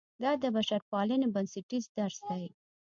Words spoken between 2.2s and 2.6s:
دی.